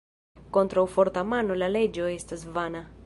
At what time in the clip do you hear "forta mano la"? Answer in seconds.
0.93-1.69